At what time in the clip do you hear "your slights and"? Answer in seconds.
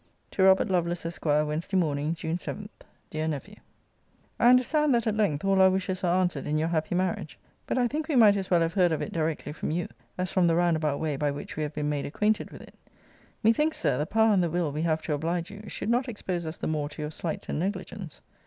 17.03-17.59